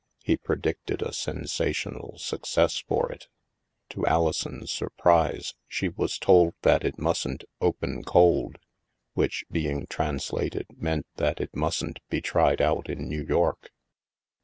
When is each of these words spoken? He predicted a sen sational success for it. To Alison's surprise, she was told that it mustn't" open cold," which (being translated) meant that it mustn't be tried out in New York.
He 0.23 0.35
predicted 0.35 1.03
a 1.03 1.13
sen 1.13 1.43
sational 1.43 2.19
success 2.19 2.79
for 2.79 3.11
it. 3.11 3.27
To 3.89 4.03
Alison's 4.07 4.71
surprise, 4.71 5.53
she 5.67 5.89
was 5.89 6.17
told 6.17 6.55
that 6.63 6.83
it 6.83 6.97
mustn't" 6.97 7.43
open 7.61 8.03
cold," 8.03 8.57
which 9.13 9.45
(being 9.51 9.85
translated) 9.85 10.65
meant 10.75 11.05
that 11.17 11.39
it 11.39 11.55
mustn't 11.55 11.99
be 12.09 12.19
tried 12.19 12.63
out 12.63 12.89
in 12.89 13.07
New 13.07 13.21
York. 13.21 13.69